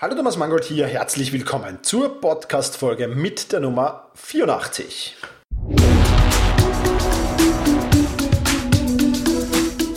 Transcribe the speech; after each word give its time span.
Hallo 0.00 0.14
Thomas 0.14 0.36
Mangold 0.36 0.62
hier, 0.62 0.86
herzlich 0.86 1.32
willkommen 1.32 1.80
zur 1.82 2.20
Podcast-Folge 2.20 3.08
mit 3.08 3.50
der 3.50 3.58
Nummer 3.58 4.12
84. 4.14 5.16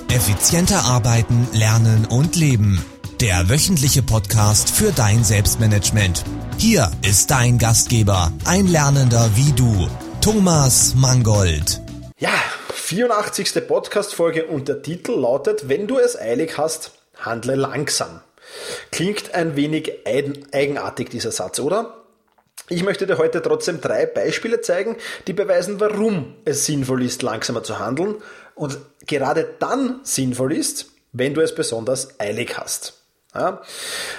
Effizienter 0.09 0.85
arbeiten, 0.85 1.47
lernen 1.53 2.07
und 2.09 2.35
leben. 2.35 2.83
Der 3.19 3.47
wöchentliche 3.47 4.01
Podcast 4.01 4.71
für 4.71 4.91
dein 4.91 5.23
Selbstmanagement. 5.23 6.23
Hier 6.57 6.89
ist 7.07 7.29
dein 7.29 7.59
Gastgeber, 7.59 8.31
ein 8.45 8.65
Lernender 8.65 9.29
wie 9.35 9.51
du, 9.51 9.87
Thomas 10.19 10.95
Mangold. 10.95 11.79
Ja, 12.17 12.33
84. 12.73 13.67
Podcast-Folge 13.67 14.47
und 14.47 14.67
der 14.67 14.81
Titel 14.81 15.11
lautet, 15.11 15.69
wenn 15.69 15.85
du 15.85 15.99
es 15.99 16.19
eilig 16.19 16.57
hast, 16.57 16.89
handle 17.19 17.53
langsam. 17.53 18.21
Klingt 18.91 19.33
ein 19.33 19.55
wenig 19.55 19.91
eigenartig 20.05 21.09
dieser 21.09 21.31
Satz, 21.31 21.59
oder? 21.59 21.97
Ich 22.69 22.83
möchte 22.83 23.05
dir 23.05 23.17
heute 23.17 23.41
trotzdem 23.41 23.81
drei 23.81 24.05
Beispiele 24.05 24.61
zeigen, 24.61 24.95
die 25.27 25.33
beweisen, 25.33 25.79
warum 25.79 26.35
es 26.45 26.65
sinnvoll 26.65 27.03
ist, 27.03 27.21
langsamer 27.21 27.63
zu 27.63 27.79
handeln 27.79 28.15
und 28.55 28.77
gerade 29.07 29.47
dann 29.59 29.99
sinnvoll 30.03 30.53
ist, 30.53 30.87
wenn 31.11 31.33
du 31.33 31.41
es 31.41 31.53
besonders 31.53 32.19
eilig 32.19 32.57
hast. 32.57 32.93
Ja? 33.35 33.61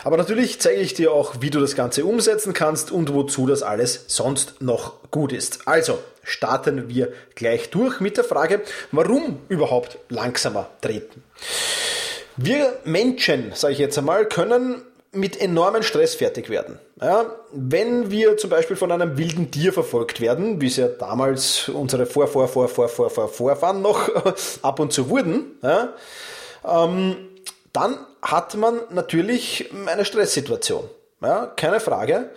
Aber 0.04 0.16
natürlich 0.16 0.60
zeige 0.60 0.80
ich 0.80 0.94
dir 0.94 1.12
auch, 1.12 1.36
wie 1.40 1.50
du 1.50 1.60
das 1.60 1.76
Ganze 1.76 2.04
umsetzen 2.04 2.52
kannst 2.52 2.90
und 2.90 3.12
wozu 3.14 3.46
das 3.46 3.62
alles 3.62 4.04
sonst 4.08 4.60
noch 4.60 5.10
gut 5.10 5.32
ist. 5.32 5.66
Also 5.66 5.98
starten 6.22 6.88
wir 6.88 7.12
gleich 7.34 7.70
durch 7.70 8.00
mit 8.00 8.16
der 8.16 8.24
Frage, 8.24 8.60
warum 8.90 9.40
überhaupt 9.48 9.98
langsamer 10.08 10.68
treten. 10.80 11.22
Wir 12.36 12.78
Menschen, 12.84 13.52
sage 13.54 13.74
ich 13.74 13.78
jetzt 13.78 13.98
einmal, 13.98 14.26
können 14.26 14.82
mit 15.12 15.38
enormen 15.38 15.82
Stress 15.82 16.14
fertig 16.14 16.48
werden. 16.48 16.78
Ja, 17.00 17.26
wenn 17.52 18.10
wir 18.10 18.38
zum 18.38 18.48
Beispiel 18.48 18.76
von 18.76 18.90
einem 18.90 19.18
wilden 19.18 19.50
Tier 19.50 19.72
verfolgt 19.72 20.20
werden, 20.20 20.60
wie 20.60 20.68
es 20.68 20.76
ja 20.76 20.88
damals 20.88 21.68
unsere 21.68 22.06
Vor, 22.06 22.28
Vor, 22.28 22.48
Vor, 22.48 22.68
Vor, 22.68 22.88
Vor, 22.88 23.10
Vor, 23.10 23.28
Vorfahren 23.28 23.82
noch 23.82 24.08
ab 24.62 24.80
und 24.80 24.92
zu 24.92 25.10
wurden, 25.10 25.58
ja, 25.62 25.92
ähm, 26.66 27.16
dann 27.72 27.98
hat 28.22 28.54
man 28.54 28.80
natürlich 28.90 29.70
eine 29.86 30.04
Stresssituation. 30.04 30.88
Ja, 31.20 31.46
keine 31.46 31.80
Frage. 31.80 32.30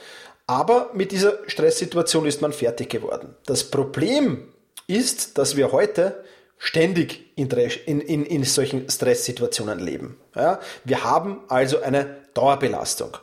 Aber 0.48 0.92
mit 0.94 1.12
dieser 1.12 1.40
Stresssituation 1.48 2.26
ist 2.26 2.42
man 2.42 2.54
fertig 2.54 2.90
geworden. 2.90 3.36
Das 3.46 3.64
Problem 3.64 4.48
ist, 4.88 5.38
dass 5.38 5.56
wir 5.56 5.72
heute 5.72 6.24
ständig 6.58 7.32
in, 7.36 7.50
in, 7.50 8.26
in 8.26 8.44
solchen 8.44 8.90
Stresssituationen 8.90 9.80
leben. 9.80 10.18
Ja? 10.36 10.60
Wir 10.84 11.04
haben 11.04 11.42
also 11.48 11.82
eine 11.82 12.18
Dauerbelastung. 12.34 13.18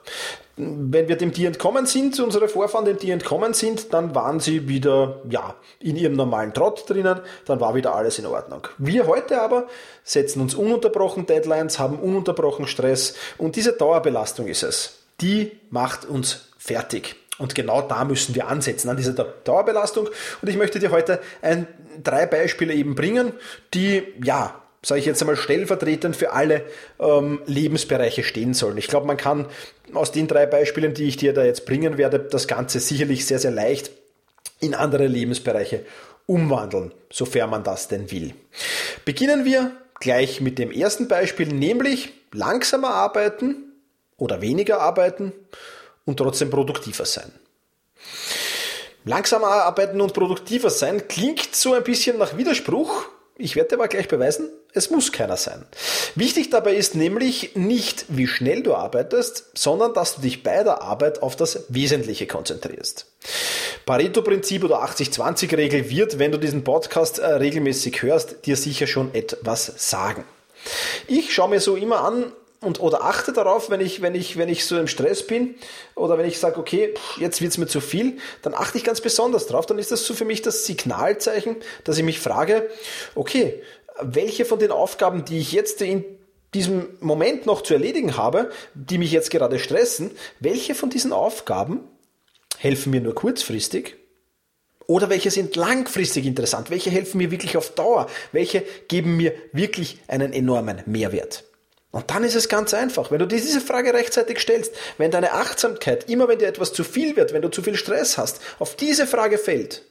Wenn 0.57 1.09
wir 1.09 1.17
dem 1.17 1.33
Tier 1.33 1.49
entkommen 1.49 1.87
sind, 1.87 2.21
unsere 2.21 2.47
Vorfahren 2.47 2.85
dem 2.85 2.99
Tier 2.99 3.15
entkommen 3.15 3.55
sind, 3.55 3.95
dann 3.95 4.15
waren 4.15 4.39
sie 4.39 4.69
wieder 4.69 5.23
ja, 5.31 5.57
in 5.81 5.97
ihrem 5.97 6.13
normalen 6.13 6.53
Trott 6.53 6.89
drinnen, 6.89 7.21
dann 7.47 7.59
war 7.59 7.75
wieder 7.75 7.95
alles 7.95 8.19
in 8.19 8.27
Ordnung. 8.27 8.69
Wir 8.77 9.07
heute 9.07 9.41
aber 9.41 9.67
setzen 10.05 10.43
uns 10.43 10.55
ununterbrochen 10.55 11.25
Deadlines, 11.25 11.79
haben 11.79 11.99
ununterbrochen 11.99 12.67
Stress 12.67 13.15
und 13.39 13.57
diese 13.57 13.73
Dauerbelastung 13.73 14.47
ist 14.47 14.63
es. 14.63 14.99
Die 15.23 15.59
macht 15.71 16.05
uns 16.05 16.49
fertig. 16.59 17.17
Und 17.43 17.57
genau 17.57 17.83
da 17.83 18.05
müssen 18.05 18.37
wir 18.37 18.47
ansetzen, 18.47 18.89
an 18.89 18.97
dieser 18.97 19.13
Dauerbelastung. 19.13 20.09
Und 20.41 20.49
ich 20.49 20.57
möchte 20.57 20.79
dir 20.79 20.93
heute 20.93 21.19
ein, 21.43 21.67
drei 22.01 22.25
Beispiele 22.25 22.73
eben 22.73 22.95
bringen, 22.95 23.33
die, 23.75 24.05
ja, 24.23 24.63
sage 24.81 25.01
ich 25.01 25.07
jetzt 25.07 25.21
einmal, 25.21 25.35
stellvertretend 25.35 26.15
für 26.15 26.33
alle 26.33 26.63
ähm, 27.01 27.43
Lebensbereiche 27.47 28.23
stehen 28.23 28.55
sollen. 28.55 28.79
Ich 28.79 28.87
glaube, 28.87 29.09
man 29.09 29.17
kann 29.17 29.47
aus 29.93 30.13
den 30.13 30.29
drei 30.29 30.47
Beispielen, 30.47 30.95
die 30.95 31.09
ich 31.09 31.17
dir 31.17 31.35
da 31.35 31.45
jetzt 31.45 31.67
bringen 31.67 31.99
werde, 31.99 32.21
das 32.21 32.47
Ganze 32.47 32.79
sicherlich 32.79 33.27
sehr, 33.27 33.41
sehr 33.41 33.51
leicht 33.51 33.91
in 34.61 34.77
andere 34.77 35.09
Lebensbereiche 35.09 35.85
umwandeln, 36.27 36.93
sofern 37.11 37.51
man 37.51 37.65
das 37.65 37.89
denn 37.89 38.13
will. 38.13 38.35
Beginnen 39.05 39.45
wir 39.45 39.73
gleich 39.99 40.41
mit 40.41 40.61
dem 40.61 40.71
ersten 40.71 41.09
Beispiel, 41.09 41.49
nämlich 41.49 42.13
langsamer 42.33 42.95
arbeiten 42.95 43.57
oder 44.17 44.41
weniger 44.41 44.81
arbeiten 44.81 45.33
und 46.05 46.17
trotzdem 46.17 46.51
produktiver 46.51 47.05
sein. 47.05 47.33
Langsamer 49.05 49.49
arbeiten 49.49 50.01
und 50.01 50.15
produktiver 50.15 50.71
sein 50.71 51.09
klingt 51.09 51.55
so 51.55 51.73
ein 51.75 51.83
bisschen 51.83 52.19
nach 52.19 52.37
Widerspruch. 52.37 53.07
Ich 53.37 53.57
werde 53.57 53.75
aber 53.75 53.89
gleich 53.89 54.07
beweisen, 54.07 54.51
es 54.75 54.91
muss 54.91 55.11
keiner 55.11 55.37
sein. 55.37 55.65
Wichtig 56.15 56.51
dabei 56.51 56.75
ist 56.75 56.95
nämlich 56.95 57.57
nicht, 57.57 58.05
wie 58.09 58.29
schnell 58.29 58.63
du 58.63 58.75
arbeitest, 58.75 59.51
sondern 59.55 59.95
dass 59.95 60.17
du 60.17 60.23
dich 60.23 60.43
bei 60.43 60.63
der 60.63 60.83
Arbeit 60.83 61.23
auf 61.23 61.35
das 61.35 61.65
Wesentliche 61.69 62.27
konzentrierst. 62.27 63.07
Pareto-Prinzip 63.87 64.65
oder 64.65 64.85
80-20-Regel 64.85 65.91
wird, 65.91 66.19
wenn 66.19 66.31
du 66.31 66.39
diesen 66.39 66.63
Podcast 66.63 67.19
äh, 67.19 67.27
regelmäßig 67.27 68.03
hörst, 68.03 68.47
dir 68.47 68.57
sicher 68.57 68.87
schon 68.87 69.13
etwas 69.15 69.73
sagen. 69.77 70.25
Ich 71.09 71.35
schaue 71.35 71.51
mir 71.51 71.61
so 71.61 71.75
immer 71.75 72.05
an, 72.05 72.33
und 72.63 72.81
oder 72.81 73.03
achte 73.03 73.33
darauf, 73.33 73.71
wenn 73.71 73.81
ich, 73.81 74.03
wenn 74.03 74.15
ich, 74.15 74.37
wenn 74.39 74.49
ich 74.49 74.65
so 74.65 74.79
im 74.79 74.87
Stress 74.87 75.27
bin 75.27 75.57
oder 75.95 76.17
wenn 76.17 76.27
ich 76.27 76.39
sage, 76.39 76.59
okay, 76.59 76.95
jetzt 77.19 77.43
wird's 77.43 77.59
mir 77.59 77.67
zu 77.67 77.81
viel, 77.81 78.19
dann 78.43 78.55
achte 78.55 78.79
ich 78.79 78.85
ganz 78.85 79.01
besonders 79.01 79.47
drauf. 79.47 79.67
Dann 79.67 79.79
ist 79.79 79.91
das 79.91 80.07
so 80.07 80.15
für 80.15 80.25
mich 80.25 80.43
das 80.43 80.65
Signalzeichen, 80.65 81.57
dass 81.85 81.99
ich 81.99 82.05
mich 82.05 82.21
frage, 82.21 82.71
okay, 83.15 83.63
welche 84.01 84.45
von 84.45 84.59
den 84.59 84.71
Aufgaben, 84.71 85.25
die 85.25 85.39
ich 85.39 85.53
jetzt 85.53 85.83
in 85.83 86.05
diesem 86.55 86.89
Moment 87.01 87.47
noch 87.47 87.63
zu 87.63 87.75
erledigen 87.75 88.17
habe, 88.17 88.51
die 88.75 88.99
mich 88.99 89.11
jetzt 89.11 89.31
gerade 89.31 89.59
stressen, 89.59 90.11
welche 90.41 90.75
von 90.75 90.91
diesen 90.91 91.13
Aufgaben 91.13 91.81
helfen 92.59 92.91
mir 92.91 93.01
nur 93.01 93.15
kurzfristig 93.15 93.97
oder 94.87 95.09
welche 95.09 95.31
sind 95.31 95.57
langfristig 95.57 96.27
interessant? 96.27 96.71
Welche 96.71 96.91
helfen 96.91 97.19
mir 97.19 97.31
wirklich 97.31 97.57
auf 97.57 97.75
Dauer? 97.75 98.09
Welche 98.33 98.65
geben 98.89 99.17
mir 99.17 99.33
wirklich 99.53 99.99
einen 100.07 100.33
enormen 100.33 100.83
Mehrwert? 100.87 101.45
Und 101.93 102.11
dann 102.11 102.25
ist 102.25 102.35
es 102.35 102.49
ganz 102.49 102.73
einfach. 102.73 103.11
Wenn 103.11 103.19
du 103.19 103.27
dir 103.27 103.41
diese 103.41 103.61
Frage 103.61 103.93
rechtzeitig 103.93 104.41
stellst, 104.41 104.75
wenn 104.97 105.11
deine 105.11 105.33
Achtsamkeit, 105.33 106.09
immer 106.09 106.27
wenn 106.27 106.39
dir 106.39 106.49
etwas 106.49 106.73
zu 106.73 106.85
viel 106.85 107.17
wird, 107.17 107.35
wenn 107.35 107.43
du 107.43 107.51
zu 107.51 107.63
viel 107.63 107.77
Stress 107.77 108.17
hast, 108.19 108.41
auf 108.59 108.77
diese 108.77 109.07
Frage 109.07 109.37
fällt, 109.37 109.83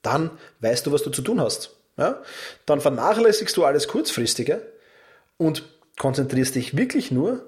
dann 0.00 0.30
weißt 0.60 0.86
du, 0.86 0.92
was 0.92 1.02
du 1.02 1.10
zu 1.10 1.20
tun 1.20 1.40
hast. 1.40 1.76
Ja? 1.98 2.22
Dann 2.64 2.80
vernachlässigst 2.80 3.54
du 3.58 3.64
alles 3.64 3.88
Kurzfristige 3.88 4.62
und 5.36 5.64
konzentrierst 5.98 6.54
dich 6.54 6.78
wirklich 6.78 7.10
nur 7.10 7.46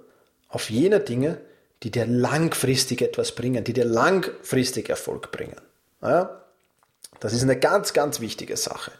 auf 0.48 0.68
jene 0.68 1.00
Dinge, 1.00 1.40
die 1.82 1.90
dir 1.90 2.04
langfristig 2.04 3.00
etwas 3.00 3.32
bringen, 3.32 3.64
die 3.64 3.72
dir 3.72 3.86
langfristig 3.86 4.90
Erfolg 4.90 5.30
bringen. 5.30 5.60
Ja? 6.02 6.42
Das 7.20 7.32
ist 7.32 7.42
eine 7.42 7.58
ganz, 7.58 7.94
ganz 7.94 8.20
wichtige 8.20 8.58
Sache. 8.58 8.92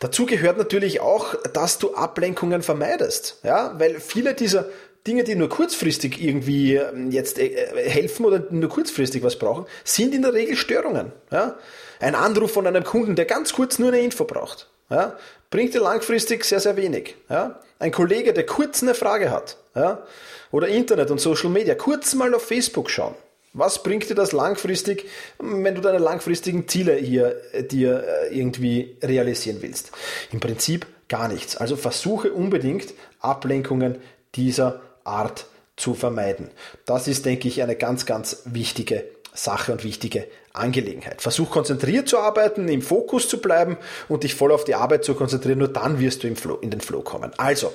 Dazu 0.00 0.26
gehört 0.26 0.58
natürlich 0.58 1.00
auch, 1.00 1.34
dass 1.52 1.78
du 1.78 1.94
Ablenkungen 1.94 2.62
vermeidest, 2.62 3.38
ja, 3.42 3.74
weil 3.78 4.00
viele 4.00 4.34
dieser 4.34 4.66
Dinge, 5.06 5.24
die 5.24 5.34
nur 5.34 5.48
kurzfristig 5.48 6.22
irgendwie 6.22 6.74
ähm, 6.74 7.10
jetzt 7.10 7.38
äh, 7.38 7.66
helfen 7.88 8.26
oder 8.26 8.44
nur 8.50 8.68
kurzfristig 8.68 9.22
was 9.22 9.38
brauchen, 9.38 9.66
sind 9.82 10.14
in 10.14 10.22
der 10.22 10.34
Regel 10.34 10.56
Störungen. 10.56 11.12
Ja? 11.30 11.56
Ein 11.98 12.14
Anruf 12.14 12.52
von 12.52 12.66
einem 12.66 12.84
Kunden, 12.84 13.16
der 13.16 13.24
ganz 13.24 13.52
kurz 13.52 13.78
nur 13.78 13.88
eine 13.88 14.00
Info 14.00 14.24
braucht, 14.24 14.68
ja? 14.90 15.16
bringt 15.50 15.74
dir 15.74 15.80
langfristig 15.80 16.44
sehr, 16.44 16.60
sehr 16.60 16.76
wenig. 16.76 17.16
Ja? 17.30 17.60
Ein 17.78 17.90
Kollege, 17.90 18.32
der 18.32 18.44
kurz 18.44 18.82
eine 18.82 18.94
Frage 18.94 19.30
hat, 19.30 19.56
ja? 19.74 20.02
oder 20.50 20.68
Internet 20.68 21.10
und 21.10 21.20
Social 21.20 21.50
Media, 21.50 21.74
kurz 21.74 22.14
mal 22.14 22.34
auf 22.34 22.44
Facebook 22.44 22.90
schauen, 22.90 23.14
was 23.52 23.82
bringt 23.82 24.08
dir 24.08 24.14
das 24.14 24.32
langfristig, 24.32 25.06
wenn 25.38 25.74
du 25.74 25.80
deine 25.80 25.98
langfristigen 25.98 26.68
Ziele 26.68 26.94
hier 26.94 27.36
äh, 27.52 27.64
dir 27.64 28.04
äh, 28.04 28.38
irgendwie 28.38 28.96
realisieren 29.02 29.58
willst? 29.60 29.92
Im 30.32 30.40
Prinzip 30.40 30.86
gar 31.08 31.28
nichts. 31.28 31.56
Also 31.56 31.76
versuche 31.76 32.32
unbedingt 32.32 32.94
Ablenkungen 33.20 33.98
dieser 34.34 34.80
Art 35.04 35.46
zu 35.76 35.94
vermeiden. 35.94 36.50
Das 36.84 37.08
ist, 37.08 37.24
denke 37.24 37.48
ich, 37.48 37.62
eine 37.62 37.76
ganz, 37.76 38.04
ganz 38.04 38.42
wichtige 38.44 39.04
Sache 39.32 39.72
und 39.72 39.84
wichtige 39.84 40.26
Angelegenheit. 40.52 41.22
Versuch 41.22 41.50
konzentriert 41.50 42.08
zu 42.08 42.18
arbeiten, 42.18 42.68
im 42.68 42.82
Fokus 42.82 43.28
zu 43.28 43.40
bleiben 43.40 43.76
und 44.08 44.24
dich 44.24 44.34
voll 44.34 44.52
auf 44.52 44.64
die 44.64 44.74
Arbeit 44.74 45.04
zu 45.04 45.14
konzentrieren. 45.14 45.58
Nur 45.58 45.68
dann 45.68 46.00
wirst 46.00 46.22
du 46.22 46.28
im 46.28 46.36
Flow, 46.36 46.56
in 46.56 46.70
den 46.70 46.80
Flow 46.80 47.02
kommen. 47.02 47.32
Also, 47.36 47.72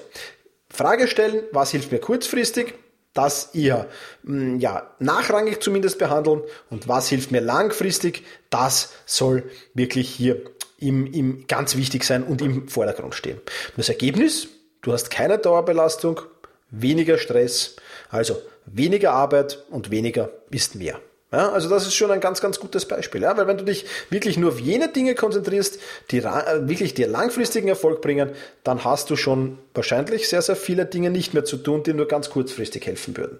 Frage 0.69 1.07
stellen, 1.07 1.43
was 1.51 1.71
hilft 1.71 1.91
mir 1.91 1.99
kurzfristig? 1.99 2.73
Das 3.13 3.53
eher 3.53 3.87
hm, 4.25 4.59
ja, 4.59 4.89
nachrangig 4.99 5.61
zumindest 5.61 5.99
behandeln 5.99 6.41
und 6.69 6.87
was 6.87 7.09
hilft 7.09 7.31
mir 7.31 7.41
langfristig, 7.41 8.23
das 8.49 8.93
soll 9.05 9.43
wirklich 9.73 10.09
hier 10.09 10.41
im, 10.79 11.05
im 11.13 11.47
ganz 11.47 11.75
wichtig 11.77 12.03
sein 12.03 12.23
und 12.23 12.41
im 12.41 12.67
Vordergrund 12.67 13.15
stehen. 13.15 13.39
Das 13.77 13.89
Ergebnis, 13.89 14.47
du 14.81 14.91
hast 14.91 15.09
keine 15.11 15.37
Dauerbelastung, 15.37 16.21
weniger 16.69 17.17
Stress, 17.17 17.75
also 18.09 18.41
weniger 18.65 19.13
Arbeit 19.13 19.63
und 19.69 19.91
weniger 19.91 20.29
ist 20.49 20.75
mehr. 20.75 20.99
Ja, 21.33 21.51
also 21.51 21.67
das 21.67 21.87
ist 21.87 21.95
schon 21.95 22.11
ein 22.11 22.21
ganz, 22.21 22.41
ganz 22.41 22.59
gutes 22.59 22.87
Beispiel. 22.87 23.23
Ja, 23.23 23.35
weil 23.35 23.47
wenn 23.47 23.57
du 23.57 23.65
dich 23.65 23.85
wirklich 24.11 24.37
nur 24.37 24.51
auf 24.51 24.59
jene 24.59 24.89
Dinge 24.89 25.15
konzentrierst, 25.15 25.79
die 26.11 26.19
äh, 26.19 26.67
wirklich 26.69 26.93
dir 26.93 27.07
langfristigen 27.07 27.67
Erfolg 27.67 28.01
bringen, 28.01 28.29
dann 28.63 28.83
hast 28.83 29.09
du 29.09 29.15
schon 29.15 29.57
wahrscheinlich 29.73 30.29
sehr, 30.29 30.43
sehr 30.43 30.55
viele 30.55 30.85
Dinge 30.85 31.09
nicht 31.09 31.33
mehr 31.33 31.43
zu 31.43 31.57
tun, 31.57 31.81
die 31.81 31.93
nur 31.93 32.07
ganz 32.07 32.29
kurzfristig 32.29 32.85
helfen 32.85 33.17
würden. 33.17 33.39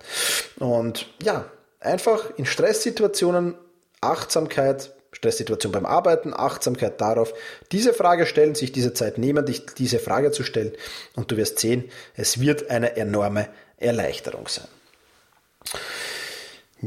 Und 0.57 1.06
ja, 1.22 1.45
einfach 1.80 2.31
in 2.36 2.48
Stresssituationen 2.48 3.54
Achtsamkeit, 4.01 4.92
Stresssituation 5.12 5.72
beim 5.72 5.86
Arbeiten, 5.86 6.34
Achtsamkeit 6.34 7.00
darauf, 7.00 7.34
diese 7.72 7.94
Frage 7.94 8.25
stellen, 8.25 8.56
sich 8.56 8.72
diese 8.72 8.95
Zeit 8.95 9.19
nehmen, 9.19 9.45
dich 9.45 9.68
diese 9.78 10.00
Frage 10.00 10.31
zu 10.31 10.44
stellen 10.44 10.74
und 11.16 11.31
du 11.31 11.38
wirst 11.38 11.60
sehen, 11.60 11.92
es 12.16 12.40
wird 12.40 12.72
eine 12.72 12.98
enorme 12.98 13.50
Erleichterung 13.78 14.48
sein. 14.48 14.68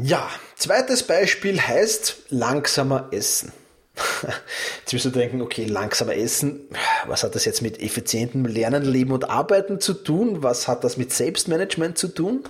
Ja, 0.02 0.28
zweites 0.56 1.04
Beispiel 1.04 1.58
heißt 1.58 2.24
langsamer 2.28 3.08
essen. 3.12 3.50
Jetzt 4.80 4.92
wirst 4.92 5.06
du 5.06 5.10
denken, 5.10 5.40
okay, 5.40 5.64
langsamer 5.64 6.14
essen, 6.14 6.68
was 7.06 7.22
hat 7.22 7.34
das 7.34 7.46
jetzt 7.46 7.62
mit 7.62 7.80
effizientem 7.80 8.44
Lernen, 8.44 8.84
Leben 8.84 9.12
und 9.12 9.30
Arbeiten 9.30 9.80
zu 9.80 9.94
tun? 9.94 10.42
Was 10.42 10.68
hat 10.68 10.84
das 10.84 10.98
mit 10.98 11.14
Selbstmanagement 11.14 11.96
zu 11.96 12.08
tun? 12.08 12.44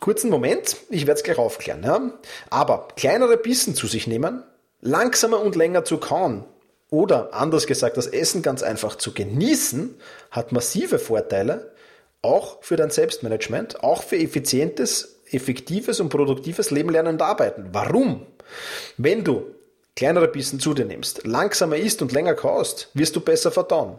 Kurzen 0.00 0.30
Moment, 0.30 0.78
ich 0.90 1.06
werde 1.06 1.18
es 1.18 1.22
gleich 1.22 1.38
aufklären. 1.38 1.84
Ja? 1.84 2.12
Aber 2.50 2.88
kleinere 2.96 3.36
Bissen 3.36 3.76
zu 3.76 3.86
sich 3.86 4.08
nehmen, 4.08 4.42
langsamer 4.80 5.40
und 5.40 5.54
länger 5.54 5.84
zu 5.84 5.98
kauen 5.98 6.44
oder 6.90 7.34
anders 7.34 7.68
gesagt, 7.68 7.96
das 7.96 8.08
Essen 8.08 8.42
ganz 8.42 8.64
einfach 8.64 8.96
zu 8.96 9.14
genießen, 9.14 9.94
hat 10.32 10.50
massive 10.50 10.98
Vorteile, 10.98 11.72
auch 12.20 12.64
für 12.64 12.74
dein 12.74 12.90
Selbstmanagement, 12.90 13.84
auch 13.84 14.02
für 14.02 14.16
effizientes 14.16 15.17
effektives 15.32 16.00
und 16.00 16.08
produktives 16.08 16.70
Leben 16.70 16.90
lernen 16.90 17.14
und 17.14 17.22
arbeiten. 17.22 17.68
Warum? 17.72 18.26
Wenn 18.96 19.24
du 19.24 19.54
kleinere 19.96 20.28
Bissen 20.28 20.60
zu 20.60 20.74
dir 20.74 20.84
nimmst, 20.84 21.26
langsamer 21.26 21.76
isst 21.76 22.02
und 22.02 22.12
länger 22.12 22.34
kaust, 22.34 22.88
wirst 22.94 23.16
du 23.16 23.20
besser 23.20 23.50
verdauen. 23.50 23.98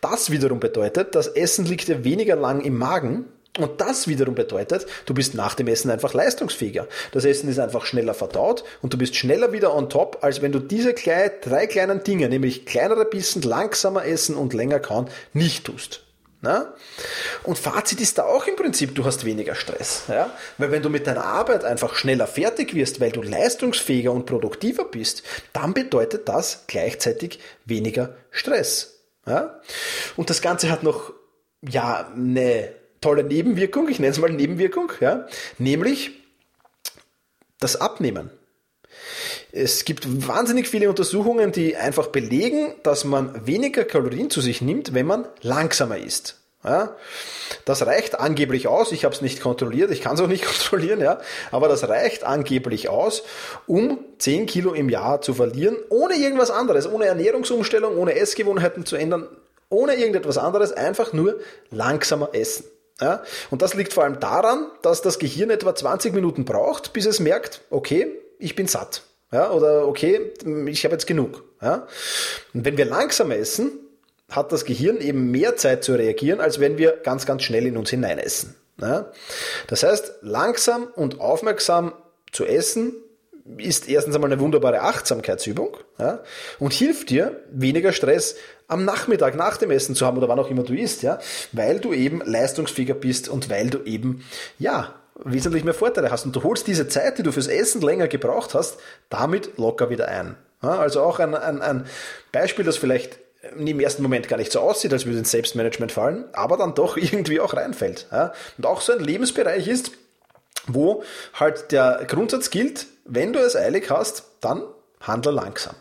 Das 0.00 0.30
wiederum 0.30 0.58
bedeutet, 0.58 1.14
das 1.14 1.28
Essen 1.28 1.66
liegt 1.66 1.88
dir 1.88 2.02
weniger 2.02 2.34
lang 2.34 2.62
im 2.62 2.78
Magen 2.78 3.26
und 3.58 3.80
das 3.80 4.08
wiederum 4.08 4.34
bedeutet, 4.34 4.86
du 5.06 5.14
bist 5.14 5.34
nach 5.34 5.54
dem 5.54 5.68
Essen 5.68 5.90
einfach 5.90 6.12
leistungsfähiger. 6.12 6.88
Das 7.12 7.24
Essen 7.24 7.48
ist 7.48 7.60
einfach 7.60 7.84
schneller 7.84 8.14
verdaut 8.14 8.64
und 8.82 8.92
du 8.92 8.98
bist 8.98 9.14
schneller 9.14 9.52
wieder 9.52 9.76
on 9.76 9.88
top, 9.88 10.18
als 10.22 10.42
wenn 10.42 10.50
du 10.50 10.58
diese 10.58 10.94
drei 10.94 11.66
kleinen 11.66 12.02
Dinge, 12.02 12.28
nämlich 12.28 12.66
kleinere 12.66 13.04
Bissen, 13.04 13.42
langsamer 13.42 14.06
essen 14.06 14.34
und 14.34 14.54
länger 14.54 14.80
kauen, 14.80 15.08
nicht 15.34 15.66
tust. 15.66 16.04
Na? 16.44 16.74
Und 17.42 17.58
Fazit 17.58 18.02
ist 18.02 18.18
da 18.18 18.24
auch 18.24 18.46
im 18.46 18.54
Prinzip, 18.54 18.94
du 18.94 19.06
hast 19.06 19.24
weniger 19.24 19.54
Stress. 19.54 20.02
Ja? 20.08 20.30
Weil 20.58 20.70
wenn 20.70 20.82
du 20.82 20.90
mit 20.90 21.06
deiner 21.06 21.24
Arbeit 21.24 21.64
einfach 21.64 21.94
schneller 21.94 22.26
fertig 22.26 22.74
wirst, 22.74 23.00
weil 23.00 23.12
du 23.12 23.22
leistungsfähiger 23.22 24.12
und 24.12 24.26
produktiver 24.26 24.84
bist, 24.84 25.22
dann 25.54 25.72
bedeutet 25.72 26.28
das 26.28 26.64
gleichzeitig 26.66 27.40
weniger 27.64 28.14
Stress. 28.30 29.00
Ja? 29.26 29.58
Und 30.16 30.28
das 30.28 30.42
Ganze 30.42 30.70
hat 30.70 30.82
noch 30.82 31.14
ja 31.66 32.12
eine 32.14 32.74
tolle 33.00 33.24
Nebenwirkung, 33.24 33.88
ich 33.88 33.98
nenne 33.98 34.12
es 34.12 34.18
mal 34.18 34.30
Nebenwirkung, 34.30 34.92
ja? 35.00 35.26
nämlich 35.56 36.12
das 37.58 37.76
Abnehmen. 37.80 38.30
Es 39.56 39.84
gibt 39.84 40.26
wahnsinnig 40.26 40.66
viele 40.66 40.88
Untersuchungen, 40.88 41.52
die 41.52 41.76
einfach 41.76 42.08
belegen, 42.08 42.74
dass 42.82 43.04
man 43.04 43.46
weniger 43.46 43.84
Kalorien 43.84 44.28
zu 44.28 44.40
sich 44.40 44.60
nimmt, 44.60 44.94
wenn 44.94 45.06
man 45.06 45.28
langsamer 45.42 45.96
isst. 45.96 46.40
Ja, 46.64 46.96
das 47.64 47.86
reicht 47.86 48.18
angeblich 48.18 48.66
aus. 48.66 48.90
Ich 48.90 49.04
habe 49.04 49.14
es 49.14 49.20
nicht 49.20 49.40
kontrolliert, 49.40 49.92
ich 49.92 50.00
kann 50.00 50.14
es 50.14 50.20
auch 50.20 50.26
nicht 50.26 50.44
kontrollieren, 50.44 51.00
ja, 51.00 51.20
aber 51.52 51.68
das 51.68 51.88
reicht 51.88 52.24
angeblich 52.24 52.88
aus, 52.88 53.22
um 53.68 54.00
10 54.18 54.46
Kilo 54.46 54.72
im 54.72 54.88
Jahr 54.88 55.20
zu 55.20 55.34
verlieren, 55.34 55.76
ohne 55.88 56.14
irgendwas 56.16 56.50
anderes, 56.50 56.90
ohne 56.90 57.04
Ernährungsumstellung, 57.04 57.96
ohne 57.96 58.16
Essgewohnheiten 58.16 58.84
zu 58.84 58.96
ändern, 58.96 59.28
ohne 59.68 59.94
irgendetwas 59.94 60.36
anderes, 60.36 60.72
einfach 60.72 61.12
nur 61.12 61.38
langsamer 61.70 62.30
essen. 62.32 62.64
Ja, 63.00 63.22
und 63.50 63.62
das 63.62 63.74
liegt 63.74 63.92
vor 63.92 64.02
allem 64.02 64.18
daran, 64.18 64.66
dass 64.82 65.00
das 65.00 65.20
Gehirn 65.20 65.50
etwa 65.50 65.76
20 65.76 66.12
Minuten 66.12 66.44
braucht, 66.44 66.92
bis 66.92 67.06
es 67.06 67.20
merkt, 67.20 67.60
okay, 67.70 68.20
ich 68.40 68.56
bin 68.56 68.66
satt. 68.66 69.02
Ja, 69.34 69.50
oder 69.50 69.88
okay, 69.88 70.32
ich 70.68 70.84
habe 70.84 70.94
jetzt 70.94 71.08
genug. 71.08 71.42
Ja. 71.60 71.88
Und 72.54 72.64
wenn 72.64 72.76
wir 72.76 72.84
langsam 72.84 73.32
essen, 73.32 73.72
hat 74.30 74.52
das 74.52 74.64
Gehirn 74.64 75.00
eben 75.00 75.32
mehr 75.32 75.56
Zeit 75.56 75.82
zu 75.82 75.94
reagieren, 75.94 76.40
als 76.40 76.60
wenn 76.60 76.78
wir 76.78 76.92
ganz, 77.02 77.26
ganz 77.26 77.42
schnell 77.42 77.66
in 77.66 77.76
uns 77.76 77.90
hineinessen. 77.90 78.54
Ja. 78.80 79.10
Das 79.66 79.82
heißt, 79.82 80.18
langsam 80.22 80.86
und 80.94 81.20
aufmerksam 81.20 81.94
zu 82.30 82.44
essen 82.44 82.92
ist 83.56 83.88
erstens 83.88 84.14
einmal 84.14 84.30
eine 84.30 84.40
wunderbare 84.40 84.82
Achtsamkeitsübung 84.82 85.78
ja, 85.98 86.22
und 86.60 86.72
hilft 86.72 87.10
dir, 87.10 87.40
weniger 87.50 87.92
Stress 87.92 88.36
am 88.68 88.84
Nachmittag 88.84 89.34
nach 89.34 89.56
dem 89.56 89.72
Essen 89.72 89.96
zu 89.96 90.06
haben 90.06 90.16
oder 90.16 90.28
wann 90.28 90.38
auch 90.38 90.48
immer 90.48 90.62
du 90.62 90.74
isst, 90.74 91.02
ja, 91.02 91.18
weil 91.50 91.80
du 91.80 91.92
eben 91.92 92.22
leistungsfähiger 92.24 92.94
bist 92.94 93.28
und 93.28 93.50
weil 93.50 93.68
du 93.68 93.82
eben, 93.82 94.24
ja, 94.60 94.94
wesentlich 95.16 95.64
mehr 95.64 95.74
Vorteile 95.74 96.10
hast. 96.10 96.24
Und 96.26 96.34
du 96.34 96.42
holst 96.42 96.66
diese 96.66 96.88
Zeit, 96.88 97.18
die 97.18 97.22
du 97.22 97.32
fürs 97.32 97.46
Essen 97.46 97.80
länger 97.80 98.08
gebraucht 98.08 98.54
hast, 98.54 98.78
damit 99.10 99.56
locker 99.58 99.90
wieder 99.90 100.08
ein. 100.08 100.36
Also 100.60 101.02
auch 101.02 101.18
ein, 101.18 101.34
ein, 101.34 101.62
ein 101.62 101.86
Beispiel, 102.32 102.64
das 102.64 102.76
vielleicht 102.76 103.18
im 103.56 103.80
ersten 103.80 104.02
Moment 104.02 104.28
gar 104.28 104.38
nicht 104.38 104.52
so 104.52 104.60
aussieht, 104.60 104.92
als 104.92 105.04
würde 105.04 105.18
ins 105.18 105.30
Selbstmanagement 105.30 105.92
fallen, 105.92 106.24
aber 106.32 106.56
dann 106.56 106.74
doch 106.74 106.96
irgendwie 106.96 107.40
auch 107.40 107.54
reinfällt. 107.54 108.06
Und 108.58 108.66
auch 108.66 108.80
so 108.80 108.92
ein 108.92 109.00
Lebensbereich 109.00 109.68
ist, 109.68 109.92
wo 110.66 111.02
halt 111.34 111.72
der 111.72 112.04
Grundsatz 112.08 112.50
gilt, 112.50 112.86
wenn 113.04 113.32
du 113.32 113.38
es 113.38 113.54
eilig 113.54 113.90
hast, 113.90 114.24
dann 114.40 114.62
handle 115.00 115.32
langsam. 115.32 115.74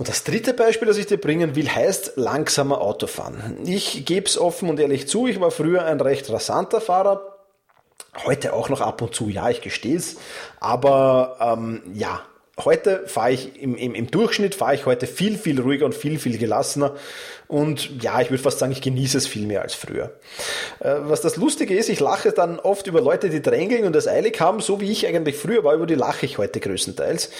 Und 0.00 0.08
das 0.08 0.24
dritte 0.24 0.54
Beispiel, 0.54 0.88
das 0.88 0.96
ich 0.96 1.04
dir 1.04 1.18
bringen 1.18 1.56
will, 1.56 1.68
heißt 1.68 2.12
langsamer 2.16 2.80
Autofahren. 2.80 3.58
Ich 3.66 4.06
gebe 4.06 4.24
es 4.24 4.38
offen 4.38 4.70
und 4.70 4.80
ehrlich 4.80 5.06
zu, 5.06 5.26
ich 5.26 5.38
war 5.42 5.50
früher 5.50 5.84
ein 5.84 6.00
recht 6.00 6.32
rasanter 6.32 6.80
Fahrer, 6.80 7.36
heute 8.24 8.54
auch 8.54 8.70
noch 8.70 8.80
ab 8.80 9.02
und 9.02 9.14
zu, 9.14 9.28
ja, 9.28 9.50
ich 9.50 9.60
gestehe 9.60 9.98
es, 9.98 10.16
aber 10.58 11.36
ähm, 11.38 11.82
ja, 11.92 12.22
heute 12.64 13.06
fahre 13.08 13.32
ich 13.32 13.60
im, 13.60 13.76
im, 13.76 13.94
im 13.94 14.10
Durchschnitt 14.10 14.54
fahre 14.54 14.74
ich 14.74 14.86
heute 14.86 15.06
viel, 15.06 15.36
viel 15.36 15.60
ruhiger 15.60 15.84
und 15.84 15.94
viel, 15.94 16.18
viel 16.18 16.38
gelassener. 16.38 16.96
Und 17.46 18.02
ja, 18.02 18.22
ich 18.22 18.30
würde 18.30 18.42
fast 18.42 18.58
sagen, 18.58 18.72
ich 18.72 18.80
genieße 18.80 19.18
es 19.18 19.26
viel 19.26 19.46
mehr 19.46 19.60
als 19.60 19.74
früher. 19.74 20.18
Äh, 20.78 20.94
was 21.00 21.20
das 21.20 21.36
Lustige 21.36 21.76
ist, 21.76 21.90
ich 21.90 22.00
lache 22.00 22.32
dann 22.32 22.58
oft 22.58 22.86
über 22.86 23.02
Leute, 23.02 23.28
die 23.28 23.42
drängeln 23.42 23.84
und 23.84 23.94
es 23.94 24.08
eilig 24.08 24.40
haben, 24.40 24.60
so 24.60 24.80
wie 24.80 24.90
ich 24.90 25.06
eigentlich 25.06 25.36
früher 25.36 25.62
war, 25.62 25.74
über 25.74 25.86
die 25.86 25.94
lache 25.94 26.24
ich 26.24 26.38
heute 26.38 26.58
größtenteils. 26.58 27.30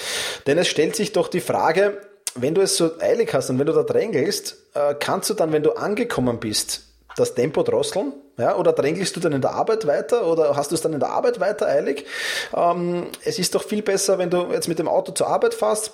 Denn 0.47 0.59
es 0.59 0.69
stellt 0.69 0.95
sich 0.95 1.13
doch 1.13 1.29
die 1.29 1.41
Frage, 1.41 1.97
wenn 2.35 2.55
du 2.55 2.61
es 2.61 2.77
so 2.77 2.91
eilig 3.01 3.33
hast 3.35 3.51
und 3.51 3.59
wenn 3.59 3.67
du 3.67 3.73
da 3.73 3.83
drängelst, 3.83 4.57
äh, 4.75 4.95
kannst 4.99 5.31
du 5.31 5.35
dann, 5.35 5.53
wenn 5.53 5.63
du 5.63 5.73
angekommen 5.73 6.39
bist, 6.39 6.83
das 7.17 7.35
Tempo 7.35 7.63
drosseln? 7.63 8.13
Ja, 8.39 8.57
oder 8.57 8.73
drängelst 8.73 9.15
du 9.17 9.21
dann 9.21 9.33
in 9.33 9.43
der 9.43 9.53
Arbeit 9.53 9.87
weiter 9.87 10.27
oder 10.27 10.57
hast 10.57 10.71
du 10.71 10.75
es 10.75 10.81
dann 10.81 10.95
in 10.95 11.01
der 11.01 11.11
Arbeit 11.11 11.41
weiter 11.41 11.67
eilig? 11.67 12.07
Ähm, 12.57 13.09
es 13.25 13.39
ist 13.39 13.55
doch 13.55 13.63
viel 13.63 13.83
besser, 13.83 14.19
wenn 14.19 14.31
du 14.31 14.51
jetzt 14.53 14.69
mit 14.69 14.79
dem 14.79 14.89
Auto 14.89 15.13
zur 15.13 15.27
Arbeit 15.27 15.53
fährst 15.53 15.93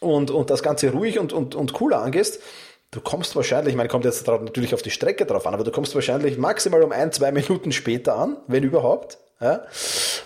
und, 0.00 0.30
und 0.30 0.50
das 0.50 0.62
Ganze 0.62 0.90
ruhig 0.90 1.18
und, 1.18 1.32
und, 1.32 1.54
und 1.54 1.72
cooler 1.72 2.02
angehst. 2.02 2.40
Du 2.92 3.00
kommst 3.00 3.34
wahrscheinlich, 3.34 3.72
ich 3.72 3.76
meine, 3.76 3.88
kommt 3.88 4.04
jetzt 4.04 4.26
natürlich 4.26 4.74
auf 4.74 4.82
die 4.82 4.90
Strecke 4.90 5.24
drauf 5.24 5.46
an, 5.46 5.54
aber 5.54 5.64
du 5.64 5.70
kommst 5.70 5.94
wahrscheinlich 5.94 6.36
maximal 6.36 6.82
um 6.82 6.92
ein, 6.92 7.10
zwei 7.10 7.32
Minuten 7.32 7.72
später 7.72 8.16
an, 8.16 8.36
wenn 8.48 8.62
überhaupt. 8.62 9.16
Ja? 9.40 9.64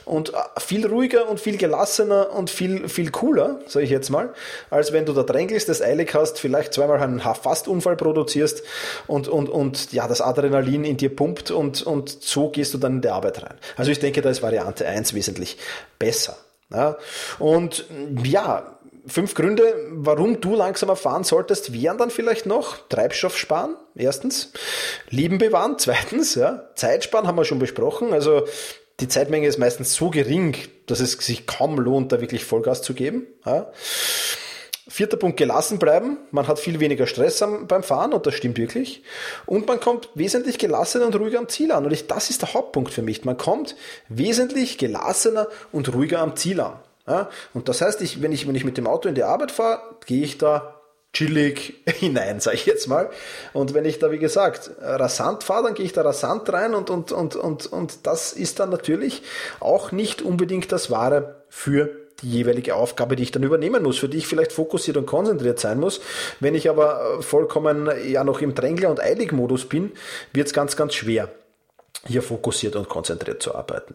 Und 0.04 0.34
äh, 0.34 0.36
viel 0.58 0.84
ruhiger 0.84 1.28
und 1.28 1.38
viel 1.38 1.58
gelassener 1.58 2.32
und 2.32 2.50
viel, 2.50 2.88
viel 2.88 3.12
cooler, 3.12 3.60
sage 3.68 3.84
ich 3.84 3.90
jetzt 3.92 4.10
mal, 4.10 4.34
als 4.68 4.92
wenn 4.92 5.06
du 5.06 5.12
da 5.12 5.22
drängelst, 5.22 5.68
das 5.68 5.80
eilig 5.80 6.12
hast, 6.12 6.40
vielleicht 6.40 6.74
zweimal 6.74 7.00
einen 7.00 7.20
Fastunfall 7.20 7.96
produzierst 7.96 8.64
und, 9.06 9.28
und, 9.28 9.48
und 9.48 9.92
ja, 9.92 10.08
das 10.08 10.20
Adrenalin 10.20 10.84
in 10.84 10.96
dir 10.96 11.14
pumpt 11.14 11.52
und, 11.52 11.84
und 11.84 12.08
so 12.20 12.50
gehst 12.50 12.74
du 12.74 12.78
dann 12.78 12.96
in 12.96 13.00
die 13.00 13.10
Arbeit 13.10 13.44
rein. 13.44 13.54
Also 13.76 13.92
ich 13.92 14.00
denke, 14.00 14.22
da 14.22 14.30
ist 14.30 14.42
Variante 14.42 14.88
1 14.88 15.14
wesentlich 15.14 15.56
besser. 16.00 16.36
Ja? 16.72 16.96
Und 17.38 17.86
ja, 18.24 18.75
fünf 19.06 19.34
Gründe, 19.34 19.74
warum 19.90 20.40
du 20.40 20.54
langsamer 20.54 20.96
fahren 20.96 21.24
solltest, 21.24 21.72
wären 21.72 21.98
dann 21.98 22.10
vielleicht 22.10 22.46
noch 22.46 22.76
Treibstoff 22.88 23.36
sparen, 23.36 23.76
erstens, 23.94 24.52
Leben 25.10 25.38
bewahren, 25.38 25.74
zweitens, 25.78 26.34
ja, 26.34 26.70
Zeit 26.74 27.04
sparen 27.04 27.26
haben 27.26 27.36
wir 27.36 27.44
schon 27.44 27.58
besprochen, 27.58 28.12
also 28.12 28.46
die 29.00 29.08
Zeitmenge 29.08 29.46
ist 29.46 29.58
meistens 29.58 29.94
so 29.94 30.10
gering, 30.10 30.56
dass 30.86 31.00
es 31.00 31.12
sich 31.12 31.46
kaum 31.46 31.78
lohnt, 31.78 32.12
da 32.12 32.20
wirklich 32.20 32.44
Vollgas 32.44 32.80
zu 32.80 32.94
geben. 32.94 33.26
Ja. 33.44 33.70
Vierter 34.88 35.16
Punkt, 35.16 35.36
gelassen 35.36 35.78
bleiben. 35.78 36.16
Man 36.30 36.46
hat 36.46 36.58
viel 36.58 36.80
weniger 36.80 37.06
Stress 37.06 37.42
am, 37.42 37.66
beim 37.66 37.82
Fahren 37.82 38.14
und 38.14 38.24
das 38.24 38.34
stimmt 38.34 38.56
wirklich. 38.56 39.02
Und 39.44 39.66
man 39.66 39.80
kommt 39.80 40.08
wesentlich 40.14 40.58
gelassener 40.58 41.06
und 41.06 41.16
ruhiger 41.16 41.40
am 41.40 41.48
Ziel 41.48 41.72
an. 41.72 41.84
Und 41.84 41.92
ich, 41.92 42.06
das 42.06 42.30
ist 42.30 42.40
der 42.40 42.54
Hauptpunkt 42.54 42.92
für 42.92 43.02
mich. 43.02 43.24
Man 43.24 43.36
kommt 43.36 43.76
wesentlich 44.08 44.78
gelassener 44.78 45.48
und 45.72 45.92
ruhiger 45.92 46.20
am 46.20 46.36
Ziel 46.36 46.60
an. 46.60 46.78
Ja. 47.06 47.30
Und 47.54 47.68
das 47.68 47.80
heißt, 47.80 48.02
ich, 48.02 48.22
wenn, 48.22 48.32
ich, 48.32 48.46
wenn 48.48 48.54
ich 48.54 48.64
mit 48.64 48.76
dem 48.76 48.86
Auto 48.86 49.08
in 49.08 49.14
die 49.14 49.22
Arbeit 49.22 49.52
fahre, 49.52 49.80
gehe 50.06 50.24
ich 50.24 50.38
da 50.38 50.80
chillig 51.12 51.74
hinein, 51.86 52.40
sage 52.40 52.56
ich 52.56 52.66
jetzt 52.66 52.88
mal. 52.88 53.10
Und 53.52 53.74
wenn 53.74 53.84
ich 53.84 53.98
da, 53.98 54.10
wie 54.10 54.18
gesagt, 54.18 54.70
rasant 54.80 55.44
fahre, 55.44 55.64
dann 55.64 55.74
gehe 55.74 55.86
ich 55.86 55.92
da 55.92 56.02
rasant 56.02 56.52
rein 56.52 56.74
und, 56.74 56.90
und, 56.90 57.12
und, 57.12 57.36
und, 57.36 57.66
und 57.66 58.06
das 58.06 58.32
ist 58.32 58.60
dann 58.60 58.70
natürlich 58.70 59.22
auch 59.60 59.92
nicht 59.92 60.20
unbedingt 60.22 60.72
das 60.72 60.90
Wahre 60.90 61.44
für 61.48 61.90
die 62.22 62.30
jeweilige 62.30 62.74
Aufgabe, 62.74 63.14
die 63.14 63.24
ich 63.24 63.30
dann 63.30 63.42
übernehmen 63.42 63.82
muss, 63.82 63.98
für 63.98 64.08
die 64.08 64.18
ich 64.18 64.26
vielleicht 64.26 64.52
fokussiert 64.52 64.96
und 64.96 65.06
konzentriert 65.06 65.60
sein 65.60 65.78
muss. 65.78 66.00
Wenn 66.40 66.54
ich 66.54 66.70
aber 66.70 67.22
vollkommen 67.22 67.90
ja 68.06 68.24
noch 68.24 68.40
im 68.40 68.54
Drängler- 68.54 68.88
und 68.88 69.00
Eilig-Modus 69.00 69.66
bin, 69.66 69.92
wird 70.32 70.46
es 70.46 70.54
ganz, 70.54 70.76
ganz 70.76 70.94
schwer 70.94 71.28
hier 72.06 72.22
fokussiert 72.22 72.76
und 72.76 72.88
konzentriert 72.88 73.42
zu 73.42 73.54
arbeiten. 73.54 73.94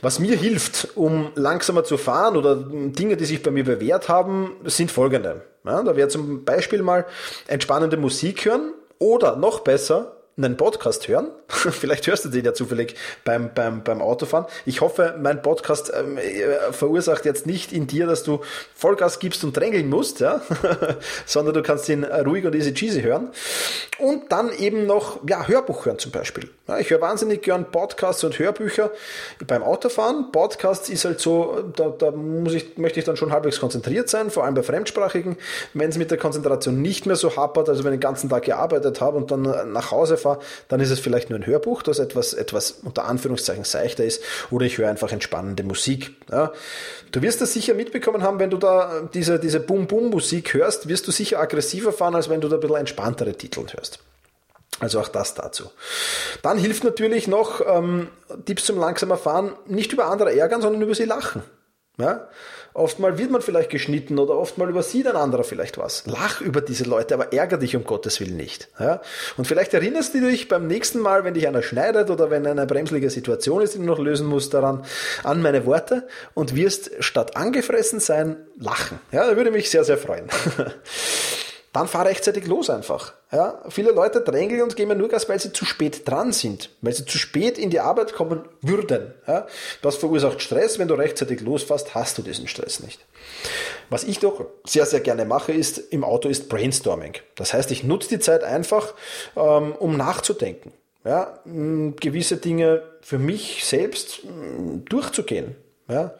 Was 0.00 0.18
mir 0.18 0.36
hilft, 0.36 0.88
um 0.96 1.30
langsamer 1.34 1.84
zu 1.84 1.96
fahren 1.96 2.36
oder 2.36 2.56
Dinge, 2.56 3.16
die 3.16 3.24
sich 3.24 3.42
bei 3.42 3.50
mir 3.50 3.64
bewährt 3.64 4.08
haben, 4.08 4.56
sind 4.64 4.90
folgende. 4.90 5.42
Ja, 5.64 5.82
da 5.82 5.94
wäre 5.96 6.08
zum 6.08 6.44
Beispiel 6.44 6.82
mal 6.82 7.06
entspannende 7.46 7.96
Musik 7.96 8.44
hören 8.44 8.74
oder 8.98 9.36
noch 9.36 9.60
besser 9.60 10.16
einen 10.36 10.56
Podcast 10.56 11.08
hören. 11.08 11.28
Vielleicht 11.48 12.06
hörst 12.06 12.24
du 12.24 12.30
den 12.30 12.44
ja 12.44 12.54
zufällig 12.54 12.94
beim, 13.24 13.52
beim, 13.54 13.84
beim 13.84 14.00
Autofahren. 14.00 14.46
Ich 14.64 14.80
hoffe, 14.80 15.14
mein 15.20 15.42
Podcast 15.42 15.92
ähm, 15.94 16.16
äh, 16.16 16.72
verursacht 16.72 17.26
jetzt 17.26 17.46
nicht 17.46 17.72
in 17.72 17.86
dir, 17.86 18.06
dass 18.06 18.22
du 18.22 18.40
Vollgas 18.74 19.18
gibst 19.18 19.44
und 19.44 19.54
drängeln 19.54 19.90
musst, 19.90 20.20
ja? 20.20 20.40
sondern 21.26 21.54
du 21.54 21.62
kannst 21.62 21.88
ihn 21.90 22.04
ruhig 22.04 22.46
und 22.46 22.54
easy 22.54 22.72
cheesy 22.72 23.02
hören. 23.02 23.30
Und 23.98 24.32
dann 24.32 24.50
eben 24.52 24.86
noch 24.86 25.20
ja, 25.28 25.46
Hörbuch 25.46 25.84
hören 25.84 25.98
zum 25.98 26.12
Beispiel. 26.12 26.48
Ja, 26.66 26.78
ich 26.78 26.88
höre 26.90 27.02
wahnsinnig 27.02 27.42
gern 27.42 27.70
Podcasts 27.70 28.24
und 28.24 28.38
Hörbücher 28.38 28.90
beim 29.46 29.62
Autofahren. 29.62 30.32
Podcasts 30.32 30.88
ist 30.88 31.04
halt 31.04 31.20
so, 31.20 31.62
da, 31.76 31.90
da 31.90 32.10
muss 32.10 32.54
ich, 32.54 32.78
möchte 32.78 32.98
ich 32.98 33.04
dann 33.04 33.16
schon 33.16 33.32
halbwegs 33.32 33.60
konzentriert 33.60 34.08
sein, 34.08 34.30
vor 34.30 34.44
allem 34.44 34.54
bei 34.54 34.62
Fremdsprachigen. 34.62 35.36
Wenn 35.74 35.90
es 35.90 35.98
mit 35.98 36.10
der 36.10 36.18
Konzentration 36.18 36.80
nicht 36.80 37.04
mehr 37.04 37.16
so 37.16 37.36
hapert, 37.36 37.68
also 37.68 37.84
wenn 37.84 37.92
ich 37.92 37.98
den 37.98 38.08
ganzen 38.08 38.30
Tag 38.30 38.44
gearbeitet 38.44 39.00
habe 39.02 39.18
und 39.18 39.30
dann 39.30 39.72
nach 39.72 39.90
Hause 39.90 40.16
fahre, 40.22 40.40
dann 40.68 40.80
ist 40.80 40.90
es 40.90 41.00
vielleicht 41.00 41.30
nur 41.30 41.38
ein 41.38 41.46
Hörbuch, 41.46 41.82
das 41.82 41.98
etwas, 41.98 42.32
etwas 42.32 42.70
unter 42.82 43.04
Anführungszeichen 43.04 43.64
seichter 43.64 44.04
ist, 44.04 44.22
oder 44.50 44.66
ich 44.66 44.78
höre 44.78 44.88
einfach 44.88 45.12
entspannende 45.12 45.62
Musik. 45.62 46.16
Ja. 46.30 46.52
Du 47.10 47.22
wirst 47.22 47.40
das 47.40 47.52
sicher 47.52 47.74
mitbekommen 47.74 48.22
haben, 48.22 48.38
wenn 48.38 48.50
du 48.50 48.56
da 48.56 49.08
diese, 49.12 49.38
diese 49.38 49.60
Boom-Boom-Musik 49.60 50.54
hörst, 50.54 50.88
wirst 50.88 51.06
du 51.06 51.12
sicher 51.12 51.40
aggressiver 51.40 51.92
fahren, 51.92 52.14
als 52.14 52.28
wenn 52.28 52.40
du 52.40 52.48
da 52.48 52.56
ein 52.56 52.60
bisschen 52.60 52.76
entspanntere 52.76 53.34
Titel 53.34 53.66
hörst. 53.72 53.98
Also 54.80 55.00
auch 55.00 55.08
das 55.08 55.34
dazu. 55.34 55.70
Dann 56.42 56.58
hilft 56.58 56.82
natürlich 56.82 57.28
noch 57.28 57.60
ähm, 57.66 58.08
Tipps 58.46 58.64
zum 58.64 58.78
langsamer 58.78 59.16
Fahren, 59.16 59.52
nicht 59.66 59.92
über 59.92 60.06
andere 60.06 60.34
ärgern, 60.34 60.62
sondern 60.62 60.82
über 60.82 60.94
sie 60.94 61.04
lachen. 61.04 61.42
Ja? 61.98 62.28
Oftmal 62.74 63.18
wird 63.18 63.30
man 63.30 63.42
vielleicht 63.42 63.70
geschnitten 63.70 64.18
oder 64.18 64.36
oftmal 64.38 64.70
übersieht 64.70 65.06
ein 65.06 65.16
anderer 65.16 65.44
vielleicht 65.44 65.76
was. 65.78 66.04
Lach 66.06 66.40
über 66.40 66.60
diese 66.60 66.84
Leute, 66.84 67.14
aber 67.14 67.32
ärger 67.32 67.58
dich 67.58 67.76
um 67.76 67.84
Gottes 67.84 68.20
Willen 68.20 68.36
nicht. 68.36 68.68
Ja? 68.80 69.02
Und 69.36 69.46
vielleicht 69.46 69.74
erinnerst 69.74 70.14
du 70.14 70.20
dich 70.20 70.48
beim 70.48 70.66
nächsten 70.66 71.00
Mal, 71.00 71.24
wenn 71.24 71.34
dich 71.34 71.46
einer 71.46 71.62
schneidet 71.62 72.08
oder 72.10 72.30
wenn 72.30 72.46
eine 72.46 72.66
bremslige 72.66 73.10
Situation 73.10 73.60
ist, 73.60 73.74
die 73.74 73.78
du 73.78 73.84
noch 73.84 73.98
lösen 73.98 74.26
musst, 74.26 74.54
daran, 74.54 74.84
an 75.22 75.42
meine 75.42 75.66
Worte 75.66 76.06
und 76.34 76.56
wirst 76.56 76.90
statt 77.00 77.36
angefressen 77.36 78.00
sein, 78.00 78.36
lachen. 78.58 78.98
Ja, 79.10 79.26
da 79.26 79.36
würde 79.36 79.50
mich 79.50 79.70
sehr, 79.70 79.84
sehr 79.84 79.98
freuen. 79.98 80.28
dann 81.72 81.88
fahr 81.88 82.04
rechtzeitig 82.04 82.46
los 82.46 82.68
einfach. 82.68 83.14
Ja, 83.32 83.62
viele 83.70 83.92
Leute 83.92 84.20
drängeln 84.20 84.60
und 84.60 84.76
geben 84.76 84.98
nur 84.98 85.08
Gas, 85.08 85.26
weil 85.28 85.40
sie 85.40 85.54
zu 85.54 85.64
spät 85.64 86.06
dran 86.06 86.32
sind, 86.32 86.68
weil 86.82 86.92
sie 86.92 87.06
zu 87.06 87.16
spät 87.16 87.56
in 87.56 87.70
die 87.70 87.80
Arbeit 87.80 88.12
kommen 88.12 88.42
würden. 88.60 89.14
Ja, 89.26 89.46
das 89.80 89.96
verursacht 89.96 90.42
Stress. 90.42 90.78
Wenn 90.78 90.88
du 90.88 90.94
rechtzeitig 90.94 91.40
losfährst, 91.40 91.94
hast 91.94 92.18
du 92.18 92.22
diesen 92.22 92.46
Stress 92.46 92.80
nicht. 92.80 93.00
Was 93.88 94.04
ich 94.04 94.18
doch 94.18 94.44
sehr, 94.66 94.84
sehr 94.84 95.00
gerne 95.00 95.24
mache, 95.24 95.52
ist 95.52 95.78
im 95.78 96.04
Auto 96.04 96.28
ist 96.28 96.50
Brainstorming. 96.50 97.14
Das 97.36 97.54
heißt, 97.54 97.70
ich 97.70 97.84
nutze 97.84 98.10
die 98.10 98.18
Zeit 98.18 98.44
einfach, 98.44 98.92
ähm, 99.34 99.72
um 99.78 99.96
nachzudenken. 99.96 100.72
Ja, 101.04 101.40
gewisse 101.44 102.36
Dinge 102.36 102.82
für 103.00 103.18
mich 103.18 103.64
selbst 103.64 104.20
durchzugehen. 104.88 105.56
Ja, 105.88 106.14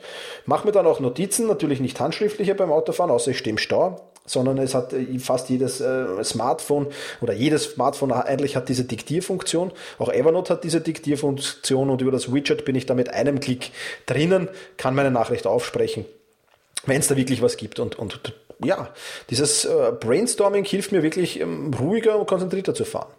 mach 0.45 0.65
mir 0.65 0.73
dann 0.73 0.87
auch 0.87 0.99
Notizen, 0.99 1.47
natürlich 1.47 1.79
nicht 1.79 2.01
handschriftliche 2.01 2.57
beim 2.57 2.73
Autofahren, 2.73 3.13
außer 3.13 3.31
ich 3.31 3.39
stehe 3.39 3.53
im 3.53 3.59
Stau 3.59 4.12
sondern 4.25 4.59
es 4.59 4.75
hat 4.75 4.93
äh, 4.93 5.19
fast 5.19 5.49
jedes 5.51 5.81
äh, 5.81 6.23
Smartphone 6.25 6.87
oder 7.21 7.33
jedes 7.33 7.65
Smartphone 7.65 8.13
eigentlich 8.13 8.57
hat 8.57 8.69
diese 8.69 8.85
Diktierfunktion. 8.85 9.73
Auch 9.99 10.13
Evernote 10.13 10.55
hat 10.55 10.65
diese 10.65 10.81
Diktierfunktion 10.81 11.91
und 11.91 12.01
über 12.01 12.13
das 12.13 12.33
Widget 12.33 12.65
bin 12.65 12.75
ich 12.77 12.87
da 12.87 12.95
mit 12.95 13.11
einem 13.11 13.41
Klick 13.41 13.73
drinnen, 14.07 14.49
kann 14.77 14.95
meine 14.95 15.11
Nachricht 15.11 15.47
aufsprechen, 15.47 16.05
wenn 16.87 17.01
es 17.01 17.09
da 17.09 17.17
wirklich 17.17 17.43
was 17.43 17.57
gibt 17.57 17.81
und, 17.81 17.99
und 17.99 18.33
ja, 18.65 18.89
dieses 19.31 19.65
äh, 19.65 19.93
Brainstorming 19.99 20.65
hilft 20.65 20.93
mir 20.93 21.03
wirklich 21.03 21.41
ähm, 21.41 21.73
ruhiger 21.75 22.19
und 22.19 22.27
konzentrierter 22.27 22.75
zu 22.75 22.85
fahren. 22.85 23.13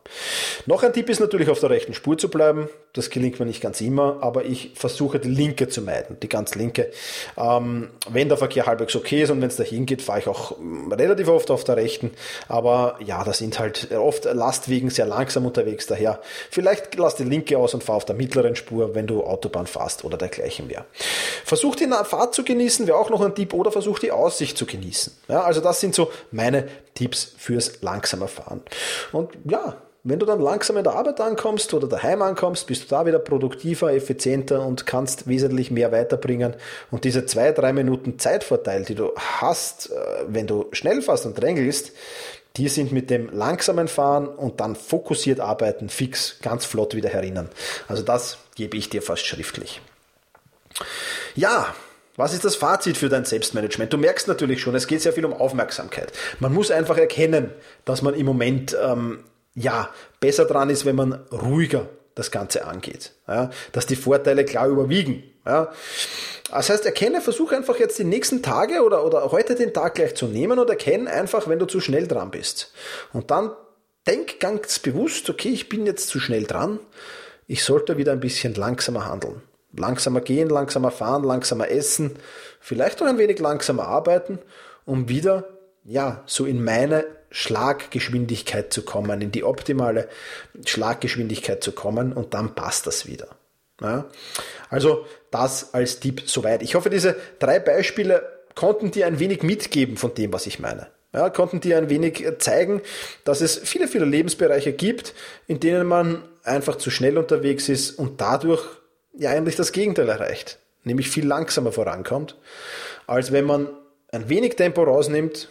Noch 0.65 0.83
ein 0.83 0.93
Tipp 0.93 1.09
ist 1.09 1.19
natürlich 1.19 1.49
auf 1.49 1.59
der 1.59 1.69
rechten 1.69 1.93
Spur 1.93 2.17
zu 2.17 2.29
bleiben. 2.29 2.69
Das 2.93 3.09
gelingt 3.09 3.39
mir 3.39 3.45
nicht 3.45 3.61
ganz 3.61 3.81
immer, 3.81 4.17
aber 4.21 4.45
ich 4.45 4.71
versuche 4.75 5.19
die 5.19 5.29
linke 5.29 5.67
zu 5.67 5.81
meiden, 5.81 6.19
die 6.19 6.29
ganz 6.29 6.55
linke. 6.55 6.91
Ähm, 7.37 7.89
wenn 8.09 8.29
der 8.29 8.37
Verkehr 8.37 8.65
halbwegs 8.65 8.95
okay 8.95 9.23
ist 9.23 9.31
und 9.31 9.41
wenn 9.41 9.47
es 9.47 9.55
dahin 9.55 9.85
geht, 9.85 10.01
fahre 10.01 10.19
ich 10.19 10.27
auch 10.27 10.57
ähm, 10.59 10.91
relativ 10.91 11.27
oft 11.27 11.49
auf 11.49 11.63
der 11.63 11.77
rechten. 11.77 12.11
Aber 12.47 12.97
ja, 13.03 13.23
da 13.23 13.33
sind 13.33 13.59
halt 13.59 13.91
oft 13.91 14.25
Lastwegen 14.25 14.89
sehr 14.89 15.05
langsam 15.05 15.45
unterwegs. 15.45 15.87
Daher 15.87 16.19
vielleicht 16.51 16.95
lass 16.95 17.15
die 17.15 17.23
linke 17.23 17.57
aus 17.57 17.73
und 17.73 17.83
fahr 17.83 17.95
auf 17.95 18.05
der 18.05 18.15
mittleren 18.15 18.55
Spur, 18.55 18.93
wenn 18.93 19.07
du 19.07 19.23
Autobahn 19.23 19.67
fährst 19.67 20.03
oder 20.03 20.17
dergleichen 20.17 20.67
mehr. 20.67 20.85
Versuch 21.45 21.75
die 21.75 21.87
Fahrt 22.03 22.33
zu 22.33 22.43
genießen, 22.43 22.87
wäre 22.87 22.97
auch 22.97 23.09
noch 23.09 23.21
ein 23.21 23.35
Tipp, 23.35 23.53
oder 23.53 23.71
versuch 23.71 23.99
die 23.99 24.11
Aussicht 24.11 24.57
zu 24.57 24.65
genießen. 24.65 25.13
Ja, 25.33 25.41
also 25.41 25.61
das 25.61 25.79
sind 25.79 25.95
so 25.95 26.11
meine 26.29 26.67
Tipps 26.93 27.33
fürs 27.39 27.81
langsamer 27.81 28.27
Fahren. 28.27 28.61
Und 29.11 29.31
ja, 29.45 29.81
wenn 30.03 30.19
du 30.19 30.27
dann 30.27 30.39
langsam 30.39 30.77
in 30.77 30.83
der 30.83 30.93
Arbeit 30.93 31.19
ankommst 31.19 31.73
oder 31.73 31.87
daheim 31.87 32.21
ankommst, 32.21 32.67
bist 32.67 32.83
du 32.83 32.87
da 32.89 33.07
wieder 33.07 33.17
produktiver, 33.17 33.91
effizienter 33.91 34.63
und 34.63 34.85
kannst 34.85 35.25
wesentlich 35.25 35.71
mehr 35.71 35.91
weiterbringen. 35.91 36.55
Und 36.91 37.03
diese 37.03 37.25
zwei, 37.25 37.51
drei 37.51 37.73
Minuten 37.73 38.19
Zeitvorteil, 38.19 38.85
die 38.85 38.93
du 38.93 39.11
hast, 39.17 39.89
äh, 39.89 39.95
wenn 40.27 40.45
du 40.45 40.67
schnell 40.71 41.01
fährst 41.01 41.25
und 41.25 41.41
drängelst, 41.41 41.93
die 42.55 42.69
sind 42.69 42.91
mit 42.91 43.09
dem 43.09 43.33
langsamen 43.33 43.87
Fahren 43.87 44.27
und 44.27 44.59
dann 44.59 44.75
fokussiert 44.75 45.39
arbeiten 45.39 45.89
fix 45.89 46.37
ganz 46.43 46.65
flott 46.65 46.93
wieder 46.93 47.09
herinnen. 47.09 47.49
Also 47.87 48.03
das 48.03 48.37
gebe 48.53 48.77
ich 48.77 48.87
dir 48.87 49.01
fast 49.01 49.25
schriftlich. 49.25 49.81
Ja, 51.33 51.73
was 52.15 52.33
ist 52.33 52.45
das 52.45 52.55
Fazit 52.55 52.97
für 52.97 53.09
dein 53.09 53.25
Selbstmanagement? 53.25 53.91
Du 53.91 53.97
merkst 53.97 54.27
natürlich 54.27 54.61
schon, 54.61 54.75
es 54.75 54.87
geht 54.87 55.01
sehr 55.01 55.13
viel 55.13 55.25
um 55.25 55.33
Aufmerksamkeit. 55.33 56.11
Man 56.39 56.53
muss 56.53 56.69
einfach 56.69 56.97
erkennen, 56.97 57.51
dass 57.85 58.01
man 58.01 58.13
im 58.13 58.25
Moment 58.25 58.77
ähm, 58.81 59.23
ja 59.55 59.89
besser 60.19 60.45
dran 60.45 60.69
ist, 60.69 60.85
wenn 60.85 60.95
man 60.95 61.13
ruhiger 61.31 61.87
das 62.15 62.29
Ganze 62.29 62.65
angeht. 62.65 63.13
Ja, 63.27 63.49
dass 63.71 63.87
die 63.87 63.95
Vorteile 63.95 64.45
klar 64.45 64.67
überwiegen. 64.67 65.23
Ja. 65.45 65.71
Das 66.51 66.69
heißt, 66.69 66.85
erkenne, 66.85 67.21
versuche 67.21 67.55
einfach 67.55 67.79
jetzt 67.79 67.97
die 67.97 68.03
nächsten 68.03 68.43
Tage 68.43 68.83
oder, 68.83 69.03
oder 69.05 69.31
heute 69.31 69.55
den 69.55 69.73
Tag 69.73 69.95
gleich 69.95 70.13
zu 70.13 70.27
nehmen 70.27 70.59
und 70.59 70.69
erkenne 70.69 71.09
einfach, 71.09 71.47
wenn 71.47 71.57
du 71.57 71.65
zu 71.65 71.79
schnell 71.79 72.07
dran 72.07 72.29
bist. 72.29 72.73
Und 73.11 73.31
dann 73.31 73.51
denk 74.07 74.39
ganz 74.39 74.77
bewusst, 74.77 75.29
okay, 75.31 75.49
ich 75.49 75.67
bin 75.67 75.87
jetzt 75.87 76.09
zu 76.09 76.19
schnell 76.19 76.43
dran, 76.43 76.79
ich 77.47 77.63
sollte 77.63 77.97
wieder 77.97 78.11
ein 78.11 78.19
bisschen 78.19 78.53
langsamer 78.53 79.07
handeln 79.07 79.41
langsamer 79.77 80.21
gehen, 80.21 80.49
langsamer 80.49 80.91
fahren, 80.91 81.23
langsamer 81.23 81.69
essen, 81.69 82.17
vielleicht 82.59 83.01
auch 83.01 83.07
ein 83.07 83.17
wenig 83.17 83.39
langsamer 83.39 83.87
arbeiten, 83.87 84.39
um 84.85 85.09
wieder, 85.09 85.47
ja, 85.83 86.23
so 86.25 86.45
in 86.45 86.63
meine 86.63 87.05
Schlaggeschwindigkeit 87.31 88.71
zu 88.71 88.83
kommen, 88.83 89.21
in 89.21 89.31
die 89.31 89.43
optimale 89.43 90.07
Schlaggeschwindigkeit 90.65 91.63
zu 91.63 91.71
kommen 91.71 92.13
und 92.13 92.33
dann 92.33 92.53
passt 92.53 92.85
das 92.85 93.07
wieder. 93.07 93.27
Ja? 93.81 94.05
Also 94.69 95.05
das 95.31 95.73
als 95.73 95.99
Tipp 95.99 96.23
soweit. 96.25 96.61
Ich 96.61 96.75
hoffe, 96.75 96.91
diese 96.91 97.15
drei 97.39 97.59
Beispiele 97.59 98.23
konnten 98.53 98.91
dir 98.91 99.07
ein 99.07 99.19
wenig 99.19 99.41
mitgeben 99.41 99.97
von 99.97 100.13
dem, 100.13 100.31
was 100.31 100.45
ich 100.45 100.59
meine. 100.59 100.87
Ja, 101.11 101.29
konnten 101.29 101.59
dir 101.59 101.77
ein 101.77 101.89
wenig 101.89 102.25
zeigen, 102.39 102.81
dass 103.23 103.41
es 103.41 103.57
viele, 103.57 103.87
viele 103.87 104.05
Lebensbereiche 104.05 104.73
gibt, 104.73 105.13
in 105.45 105.59
denen 105.59 105.85
man 105.85 106.23
einfach 106.43 106.77
zu 106.77 106.89
schnell 106.89 107.19
unterwegs 107.19 107.69
ist 107.69 107.99
und 107.99 108.19
dadurch 108.19 108.63
ja 109.13 109.31
eigentlich 109.31 109.55
das 109.55 109.71
Gegenteil 109.71 110.09
erreicht, 110.09 110.59
nämlich 110.83 111.09
viel 111.09 111.25
langsamer 111.25 111.71
vorankommt, 111.71 112.37
als 113.07 113.31
wenn 113.31 113.45
man 113.45 113.69
ein 114.11 114.29
wenig 114.29 114.55
Tempo 114.55 114.83
rausnimmt, 114.83 115.49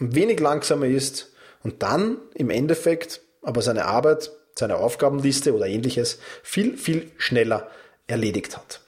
ein 0.00 0.14
wenig 0.14 0.40
langsamer 0.40 0.86
ist 0.86 1.32
und 1.62 1.82
dann 1.82 2.18
im 2.34 2.50
Endeffekt 2.50 3.20
aber 3.42 3.62
seine 3.62 3.86
Arbeit, 3.86 4.30
seine 4.56 4.76
Aufgabenliste 4.76 5.54
oder 5.54 5.66
ähnliches 5.66 6.18
viel, 6.42 6.76
viel 6.76 7.10
schneller 7.16 7.70
erledigt 8.06 8.56
hat. 8.56 8.80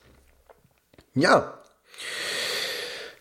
Ja, 1.14 1.61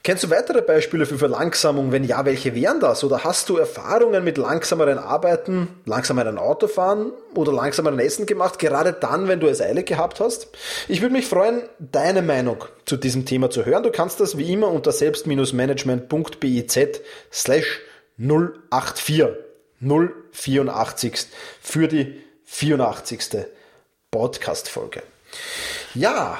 Kennst 0.05 0.25
du 0.25 0.29
weitere 0.29 0.61
Beispiele 0.61 1.05
für 1.05 1.17
Verlangsamung? 1.17 1.93
Wenn 1.93 2.03
ja, 2.03 2.25
welche 2.25 2.53
wären 2.53 2.81
das? 2.81 3.05
Oder 3.05 3.23
hast 3.23 3.47
du 3.47 3.55
Erfahrungen 3.55 4.21
mit 4.25 4.37
langsameren 4.37 4.97
Arbeiten, 4.97 5.69
langsameren 5.85 6.37
Autofahren 6.37 7.13
oder 7.35 7.53
langsameren 7.53 7.99
Essen 7.99 8.25
gemacht, 8.25 8.59
gerade 8.59 8.91
dann, 8.91 9.29
wenn 9.29 9.39
du 9.39 9.47
es 9.47 9.61
eilig 9.61 9.85
gehabt 9.85 10.19
hast? 10.19 10.49
Ich 10.89 11.01
würde 11.01 11.13
mich 11.13 11.25
freuen, 11.25 11.61
deine 11.79 12.21
Meinung 12.21 12.65
zu 12.85 12.97
diesem 12.97 13.25
Thema 13.25 13.49
zu 13.49 13.65
hören. 13.65 13.83
Du 13.83 13.91
kannst 13.91 14.19
das 14.19 14.37
wie 14.37 14.51
immer 14.51 14.67
unter 14.67 14.91
selbst-management.biz 14.91 16.79
slash 17.31 17.79
084 18.17 19.23
084 19.79 21.27
für 21.61 21.87
die 21.87 22.21
84. 22.43 23.45
Podcast-Folge. 24.11 25.01
Ja, 25.95 26.37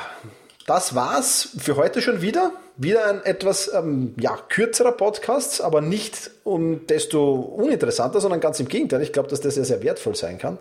das 0.68 0.96
war's 0.96 1.48
für 1.58 1.78
heute 1.78 2.02
schon 2.02 2.22
wieder. 2.22 2.52
Wieder 2.76 3.08
ein 3.08 3.24
etwas 3.24 3.72
ähm, 3.74 4.16
ja, 4.20 4.36
kürzerer 4.50 4.94
Podcast, 4.94 5.62
aber 5.62 5.82
nicht 5.82 6.32
um 6.44 6.88
desto 6.88 7.34
uninteressanter, 7.34 8.20
sondern 8.20 8.40
ganz 8.40 8.60
im 8.60 8.68
Gegenteil. 8.68 9.02
Ich 9.04 9.14
glaube, 9.14 9.30
dass 9.30 9.42
das 9.42 9.56
sehr, 9.56 9.66
sehr 9.66 9.84
wertvoll 9.84 10.16
sein 10.16 10.40
kann. 10.40 10.58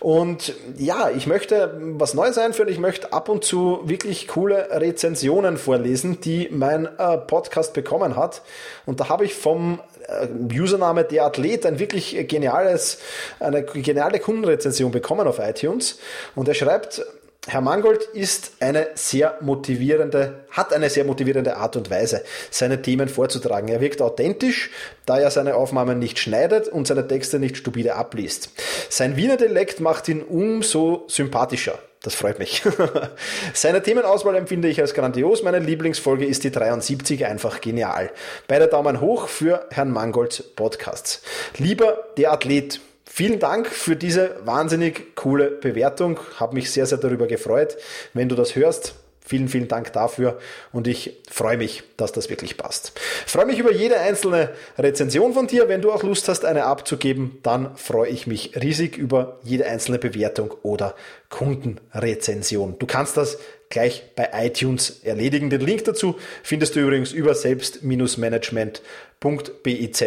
Und 0.00 0.54
ja, 0.76 1.10
ich 1.10 1.26
möchte 1.26 1.76
was 1.80 2.14
Neues 2.14 2.38
einführen. 2.38 2.68
Ich 2.68 2.78
möchte 2.78 3.12
ab 3.12 3.28
und 3.28 3.42
zu 3.42 3.80
wirklich 3.84 4.28
coole 4.28 4.68
Rezensionen 4.70 5.56
vorlesen, 5.56 6.20
die 6.20 6.48
mein 6.52 6.86
äh, 6.98 7.18
Podcast 7.18 7.72
bekommen 7.72 8.14
hat. 8.14 8.42
Und 8.86 9.00
da 9.00 9.08
habe 9.08 9.24
ich 9.24 9.34
vom 9.34 9.80
äh, 10.06 10.28
Username 10.54 11.04
der 11.04 11.24
Athlet 11.24 11.66
ein 11.66 11.78
wirklich 11.78 12.28
geniales, 12.28 12.98
eine 13.40 13.64
geniale 13.64 14.20
Kundenrezension 14.20 14.92
bekommen 14.92 15.26
auf 15.26 15.40
iTunes. 15.40 15.98
Und 16.36 16.46
er 16.48 16.54
schreibt, 16.54 17.04
Herr 17.48 17.62
Mangold 17.62 18.02
ist 18.02 18.52
eine 18.60 18.88
sehr 18.94 19.38
motivierende, 19.40 20.44
hat 20.50 20.74
eine 20.74 20.90
sehr 20.90 21.04
motivierende 21.04 21.56
Art 21.56 21.76
und 21.76 21.90
Weise, 21.90 22.22
seine 22.50 22.82
Themen 22.82 23.08
vorzutragen. 23.08 23.68
Er 23.68 23.80
wirkt 23.80 24.02
authentisch, 24.02 24.70
da 25.06 25.18
er 25.18 25.30
seine 25.30 25.54
Aufnahmen 25.54 25.98
nicht 25.98 26.18
schneidet 26.18 26.68
und 26.68 26.86
seine 26.86 27.08
Texte 27.08 27.38
nicht 27.38 27.56
stupide 27.56 27.94
abliest. 27.94 28.50
Sein 28.90 29.16
Wiener 29.16 29.38
Dialekt 29.38 29.80
macht 29.80 30.08
ihn 30.08 30.20
umso 30.22 31.04
sympathischer. 31.08 31.78
Das 32.02 32.14
freut 32.14 32.38
mich. 32.38 32.62
Seine 33.54 33.82
Themenauswahl 33.82 34.36
empfinde 34.36 34.68
ich 34.68 34.80
als 34.80 34.94
grandios. 34.94 35.42
Meine 35.42 35.58
Lieblingsfolge 35.58 36.26
ist 36.26 36.44
die 36.44 36.52
73, 36.52 37.26
einfach 37.26 37.60
genial. 37.60 38.12
Beide 38.46 38.68
Daumen 38.68 39.00
hoch 39.00 39.26
für 39.26 39.66
Herrn 39.70 39.90
Mangolds 39.90 40.42
Podcasts. 40.54 41.22
Lieber 41.56 41.98
der 42.16 42.32
Athlet, 42.32 42.80
Vielen 43.10 43.38
Dank 43.38 43.66
für 43.66 43.96
diese 43.96 44.36
wahnsinnig 44.44 45.16
coole 45.16 45.50
Bewertung. 45.50 46.20
Habe 46.36 46.54
mich 46.54 46.70
sehr, 46.70 46.86
sehr 46.86 46.98
darüber 46.98 47.26
gefreut. 47.26 47.76
Wenn 48.12 48.28
du 48.28 48.36
das 48.36 48.54
hörst, 48.54 48.94
Vielen, 49.28 49.48
vielen 49.48 49.68
Dank 49.68 49.92
dafür 49.92 50.38
und 50.72 50.88
ich 50.88 51.18
freue 51.30 51.58
mich, 51.58 51.82
dass 51.98 52.12
das 52.12 52.30
wirklich 52.30 52.56
passt. 52.56 52.98
Freue 53.26 53.44
mich 53.44 53.58
über 53.58 53.70
jede 53.70 54.00
einzelne 54.00 54.48
Rezension 54.78 55.34
von 55.34 55.46
dir. 55.46 55.68
Wenn 55.68 55.82
du 55.82 55.92
auch 55.92 56.02
Lust 56.02 56.28
hast, 56.28 56.46
eine 56.46 56.64
abzugeben, 56.64 57.38
dann 57.42 57.76
freue 57.76 58.08
ich 58.08 58.26
mich 58.26 58.56
riesig 58.56 58.96
über 58.96 59.38
jede 59.42 59.66
einzelne 59.66 59.98
Bewertung 59.98 60.54
oder 60.62 60.94
Kundenrezension. 61.28 62.78
Du 62.78 62.86
kannst 62.86 63.18
das 63.18 63.36
gleich 63.68 64.02
bei 64.16 64.30
iTunes 64.32 65.00
erledigen. 65.04 65.50
Den 65.50 65.60
Link 65.60 65.84
dazu 65.84 66.16
findest 66.42 66.74
du 66.74 66.80
übrigens 66.80 67.12
über 67.12 67.34
selbst-management.biz 67.34 70.04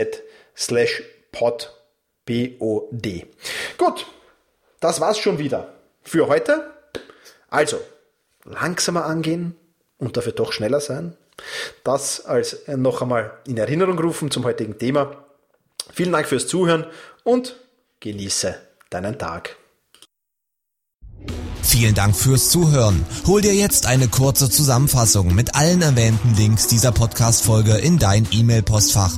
slash 0.58 1.03
pod 1.31 1.80
B-O-D. 2.31 3.27
Gut, 3.77 4.05
das 4.79 5.01
war's 5.01 5.17
schon 5.17 5.38
wieder 5.38 5.73
für 6.01 6.29
heute. 6.29 6.71
Also, 7.50 7.77
langsamer 8.45 9.03
angehen 9.03 9.57
und 9.97 10.15
dafür 10.15 10.31
doch 10.31 10.53
schneller 10.53 10.79
sein. 10.79 11.17
Das 11.83 12.23
als 12.25 12.55
noch 12.67 13.01
einmal 13.01 13.33
in 13.45 13.57
Erinnerung 13.57 14.00
rufen 14.00 14.31
zum 14.31 14.45
heutigen 14.45 14.77
Thema. 14.77 15.25
Vielen 15.91 16.13
Dank 16.13 16.25
fürs 16.25 16.47
Zuhören 16.47 16.85
und 17.25 17.57
genieße 18.00 18.55
deinen 18.89 19.19
Tag. 19.19 19.57
Vielen 21.61 21.95
Dank 21.95 22.15
fürs 22.15 22.50
Zuhören. 22.50 23.05
Hol 23.27 23.41
dir 23.41 23.53
jetzt 23.53 23.88
eine 23.88 24.07
kurze 24.07 24.50
Zusammenfassung 24.50 25.35
mit 25.35 25.53
allen 25.55 25.81
erwähnten 25.81 26.33
Links 26.38 26.67
dieser 26.67 26.93
Podcast-Folge 26.93 27.73
in 27.73 28.00
dein 28.00 28.25
E-Mail-Postfach. 28.31 29.17